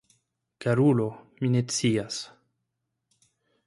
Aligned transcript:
Karulo, 0.65 1.05
mi 1.41 1.53
ne 1.57 1.63
scias. 1.77 2.21